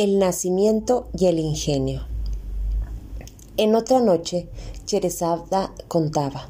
[0.00, 2.06] El nacimiento y el ingenio.
[3.56, 4.48] En otra noche,
[4.86, 6.48] Cherezada contaba.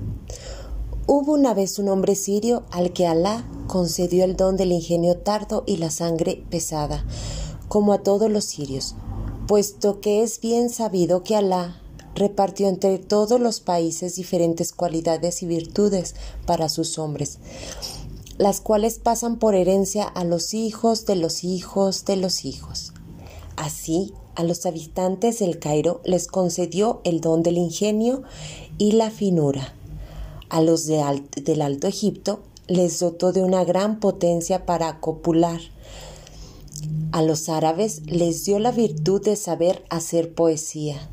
[1.07, 5.65] Hubo una vez un hombre sirio al que Alá concedió el don del ingenio tardo
[5.67, 7.07] y la sangre pesada,
[7.69, 8.97] como a todos los sirios,
[9.47, 11.81] puesto que es bien sabido que Alá
[12.15, 17.39] repartió entre todos los países diferentes cualidades y virtudes para sus hombres,
[18.37, 22.88] las cuales pasan por herencia a los hijos de los hijos de los hijos.
[23.59, 28.23] Así, a los habitantes del Cairo les concedió el don del ingenio
[28.79, 29.75] y la finura.
[30.49, 35.61] A los del Alto Egipto les dotó de una gran potencia para copular.
[37.11, 41.11] A los árabes les dio la virtud de saber hacer poesía.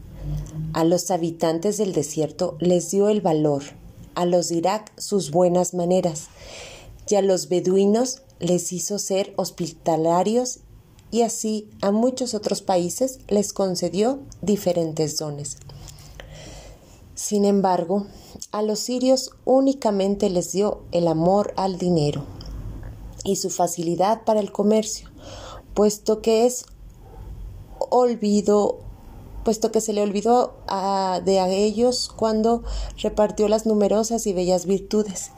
[0.74, 3.64] A los habitantes del desierto les dio el valor.
[4.14, 6.28] A los de Irak sus buenas maneras.
[7.10, 10.60] Y a los beduinos les hizo ser hospitalarios
[11.12, 15.58] y así a muchos otros países les concedió diferentes dones.
[17.16, 18.08] Sin embargo,
[18.52, 22.26] a los sirios únicamente les dio el amor al dinero
[23.24, 25.10] y su facilidad para el comercio,
[25.74, 26.66] puesto que es
[27.78, 28.80] olvido
[29.46, 32.64] puesto que se le olvidó a, de a ellos cuando
[32.98, 35.32] repartió las numerosas y bellas virtudes.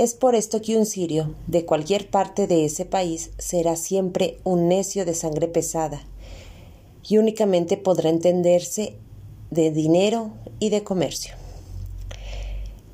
[0.00, 4.66] Es por esto que un sirio de cualquier parte de ese país será siempre un
[4.66, 6.00] necio de sangre pesada
[7.06, 8.94] y únicamente podrá entenderse
[9.50, 11.34] de dinero y de comercio.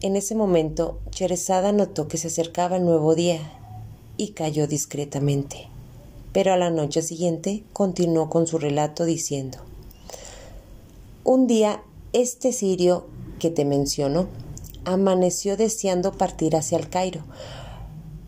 [0.01, 3.39] En ese momento, Cherezada notó que se acercaba el nuevo día
[4.17, 5.69] y cayó discretamente.
[6.33, 9.59] Pero a la noche siguiente continuó con su relato diciendo
[11.23, 13.07] Un día este sirio
[13.39, 14.27] que te menciono
[14.87, 17.23] amaneció deseando partir hacia el Cairo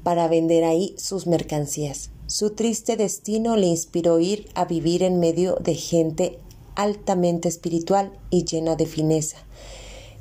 [0.03, 2.11] para vender ahí sus mercancías.
[2.27, 6.39] Su triste destino le inspiró ir a vivir en medio de gente
[6.75, 9.39] altamente espiritual y llena de fineza.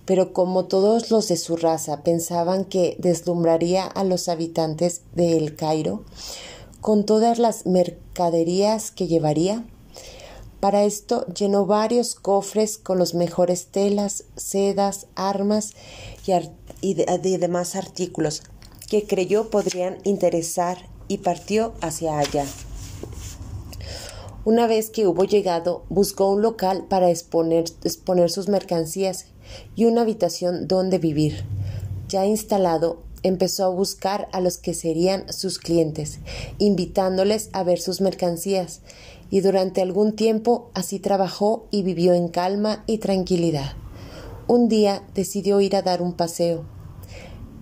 [0.05, 5.55] Pero como todos los de su raza pensaban que deslumbraría a los habitantes de El
[5.55, 6.05] Cairo
[6.79, 9.65] con todas las mercaderías que llevaría,
[10.59, 15.73] para esto llenó varios cofres con los mejores telas, sedas, armas
[16.81, 16.93] y,
[17.37, 18.43] demás artículos
[18.89, 22.45] que creyó podrían interesar y partió hacia allá.
[24.45, 29.25] Una vez que hubo llegado, buscó un local para exponer, exponer sus mercancías
[29.75, 31.43] y una habitación donde vivir.
[32.07, 36.19] Ya instalado, empezó a buscar a los que serían sus clientes,
[36.57, 38.81] invitándoles a ver sus mercancías,
[39.29, 43.73] y durante algún tiempo así trabajó y vivió en calma y tranquilidad.
[44.47, 46.63] Un día decidió ir a dar un paseo.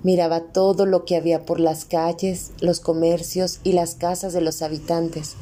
[0.04, 4.62] Miraba todo lo que había por las calles, los comercios y las casas de los
[4.62, 5.36] habitantes.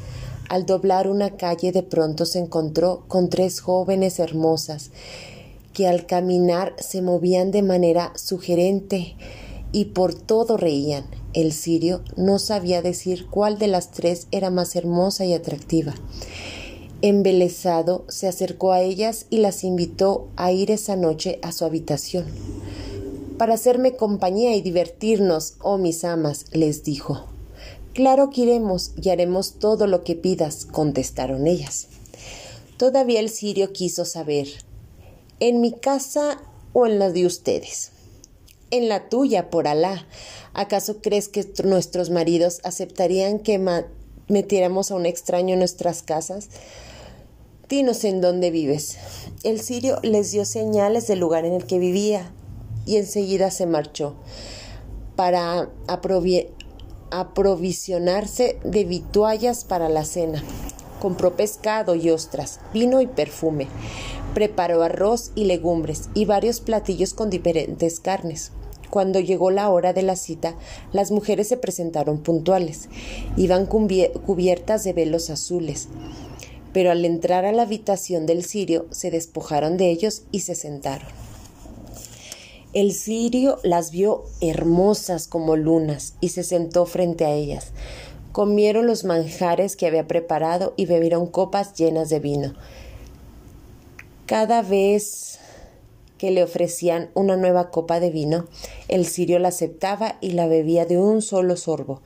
[0.48, 4.90] Al doblar una calle de pronto se encontró con tres jóvenes hermosas
[5.74, 9.16] que al caminar se movían de manera sugerente
[9.74, 11.04] y por todo reían.
[11.34, 15.94] El sirio no sabía decir cuál de las tres era más hermosa y atractiva.
[17.02, 22.26] Embelesado, se acercó a ellas y las invitó a ir esa noche a su habitación.
[23.36, 27.24] Para hacerme compañía y divertirnos, oh mis amas, les dijo.
[27.94, 31.88] Claro que iremos y haremos todo lo que pidas, contestaron ellas.
[32.76, 34.46] Todavía el sirio quiso saber,
[35.40, 36.40] ¿en mi casa
[36.72, 37.90] o en la de ustedes?
[38.70, 40.06] En la tuya, por Alá.
[40.52, 43.60] ¿Acaso crees que nuestros maridos aceptarían que
[44.28, 46.48] metiéramos a un extraño en nuestras casas?
[47.68, 48.98] Dinos en dónde vives.
[49.42, 52.32] El sirio les dio señales del lugar en el que vivía
[52.86, 54.14] y enseguida se marchó
[55.16, 55.70] para
[57.10, 60.42] aprovisionarse de vituallas para la cena.
[61.00, 63.68] Compró pescado y ostras, vino y perfume.
[64.34, 68.50] Preparó arroz y legumbres y varios platillos con diferentes carnes.
[68.90, 70.54] Cuando llegó la hora de la cita,
[70.92, 72.88] las mujeres se presentaron puntuales.
[73.36, 75.88] Iban cubiertas de velos azules.
[76.72, 81.08] Pero al entrar a la habitación del sirio, se despojaron de ellos y se sentaron.
[82.72, 87.68] El sirio las vio hermosas como lunas y se sentó frente a ellas.
[88.32, 92.54] Comieron los manjares que había preparado y bebieron copas llenas de vino.
[94.26, 95.38] Cada vez
[96.16, 98.46] que le ofrecían una nueva copa de vino,
[98.88, 102.00] el sirio la aceptaba y la bebía de un solo sorbo.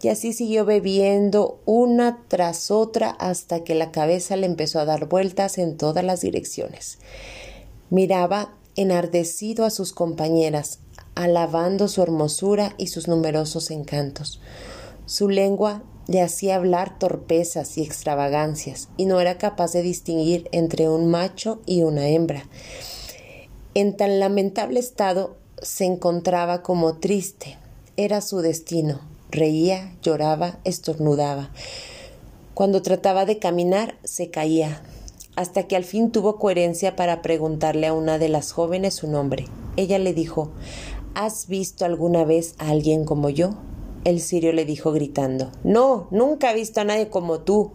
[0.00, 5.06] Y así siguió bebiendo una tras otra hasta que la cabeza le empezó a dar
[5.06, 6.98] vueltas en todas las direcciones.
[7.90, 10.78] Miraba enardecido a sus compañeras,
[11.14, 14.40] alabando su hermosura y sus numerosos encantos.
[15.04, 20.88] Su lengua le hacía hablar torpezas y extravagancias, y no era capaz de distinguir entre
[20.88, 22.48] un macho y una hembra.
[23.74, 27.58] En tan lamentable estado se encontraba como triste.
[27.96, 29.00] Era su destino.
[29.30, 31.50] Reía, lloraba, estornudaba.
[32.54, 34.82] Cuando trataba de caminar, se caía,
[35.36, 39.44] hasta que al fin tuvo coherencia para preguntarle a una de las jóvenes su nombre.
[39.76, 40.50] Ella le dijo
[41.14, 43.54] ¿Has visto alguna vez a alguien como yo?
[44.04, 47.72] El sirio le dijo gritando No, nunca he visto a nadie como tú.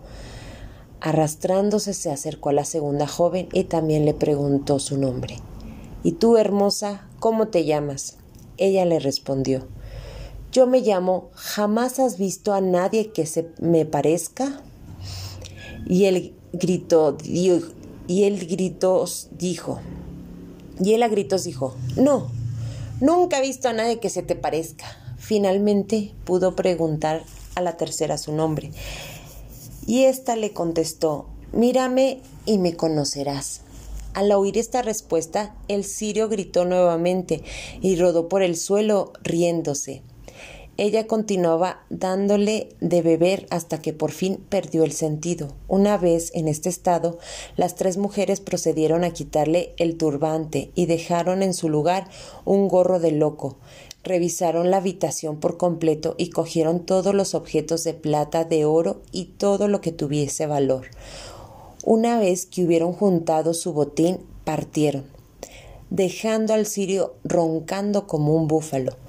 [1.00, 5.38] Arrastrándose se acercó a la segunda joven y también le preguntó su nombre.
[6.04, 8.18] ¿Y tú, hermosa, cómo te llamas?
[8.58, 9.68] Ella le respondió
[10.52, 14.62] Yo me llamo ¿Jamás has visto a nadie que se me parezca?
[15.88, 17.50] Y él gritó, y
[18.24, 19.06] él gritó,
[19.38, 19.80] dijo,
[20.80, 22.32] y él a gritos dijo, no,
[23.00, 24.86] nunca he visto a nadie que se te parezca.
[25.26, 27.24] Finalmente pudo preguntar
[27.56, 28.70] a la tercera su nombre.
[29.88, 33.62] Y ésta le contestó, mírame y me conocerás.
[34.14, 37.44] Al oír esta respuesta, el sirio gritó nuevamente
[37.82, 40.04] y rodó por el suelo riéndose.
[40.78, 45.54] Ella continuaba dándole de beber hasta que por fin perdió el sentido.
[45.70, 47.18] Una vez en este estado,
[47.56, 52.10] las tres mujeres procedieron a quitarle el turbante y dejaron en su lugar
[52.44, 53.56] un gorro de loco.
[54.04, 59.26] Revisaron la habitación por completo y cogieron todos los objetos de plata, de oro y
[59.38, 60.88] todo lo que tuviese valor.
[61.86, 65.06] Una vez que hubieron juntado su botín, partieron,
[65.90, 69.05] dejando al sirio roncando como un búfalo.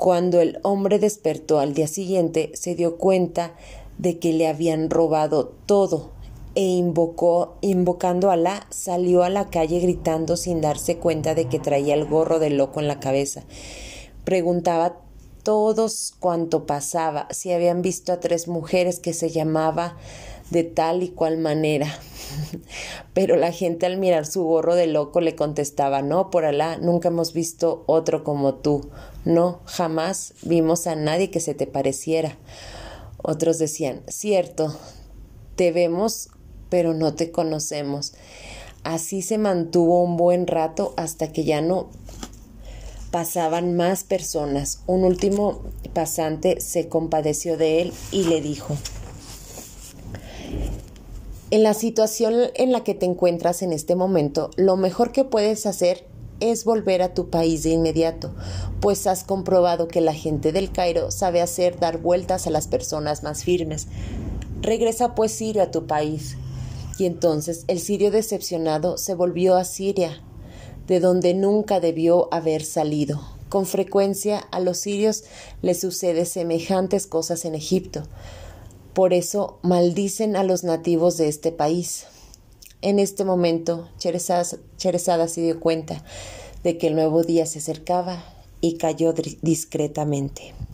[0.00, 3.52] Cuando el hombre despertó al día siguiente, se dio cuenta
[3.98, 6.12] de que le habían robado todo
[6.54, 11.58] e invocó, invocando a Alá, salió a la calle gritando sin darse cuenta de que
[11.58, 13.42] traía el gorro de loco en la cabeza.
[14.24, 14.96] Preguntaba
[15.42, 19.98] todos cuanto pasaba, si habían visto a tres mujeres que se llamaba
[20.48, 21.94] de tal y cual manera.
[23.12, 27.08] Pero la gente al mirar su gorro de loco le contestaba No, por Alá, nunca
[27.08, 28.88] hemos visto otro como tú.
[29.24, 32.36] No, jamás vimos a nadie que se te pareciera.
[33.22, 34.74] Otros decían Cierto,
[35.56, 36.28] te vemos,
[36.68, 38.14] pero no te conocemos.
[38.82, 41.90] Así se mantuvo un buen rato hasta que ya no
[43.10, 44.80] pasaban más personas.
[44.86, 45.60] Un último
[45.92, 48.76] pasante se compadeció de él y le dijo
[51.50, 55.66] en la situación en la que te encuentras en este momento, lo mejor que puedes
[55.66, 56.06] hacer
[56.40, 58.34] es volver a tu país de inmediato,
[58.80, 63.22] pues has comprobado que la gente del Cairo sabe hacer dar vueltas a las personas
[63.22, 63.86] más firmes.
[64.62, 66.36] Regresa pues Sirio a tu país.
[66.98, 70.22] Y entonces el sirio decepcionado se volvió a Siria,
[70.86, 73.22] de donde nunca debió haber salido.
[73.48, 75.24] Con frecuencia a los sirios
[75.62, 78.02] les sucede semejantes cosas en Egipto.
[78.92, 82.04] Por eso maldicen a los nativos de este país.
[82.82, 86.02] En este momento, Cherezada, se dio cuenta
[86.64, 88.24] de que el nuevo día se acercaba
[88.62, 89.12] y cayó
[89.42, 90.54] discretamente.